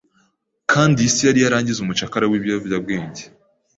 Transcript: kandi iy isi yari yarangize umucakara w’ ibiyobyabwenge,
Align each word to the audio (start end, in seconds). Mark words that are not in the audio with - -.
kandi 0.71 0.97
iy 0.99 1.07
isi 1.09 1.21
yari 1.27 1.39
yarangize 1.41 1.79
umucakara 1.81 2.25
w’ 2.27 2.33
ibiyobyabwenge, 2.37 3.23